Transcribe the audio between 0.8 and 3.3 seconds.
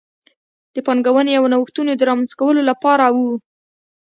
پانګونې او نوښتونو د رامنځته کولو لپاره و.